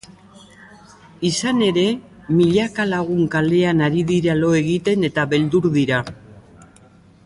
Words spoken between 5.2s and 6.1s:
beldur dira.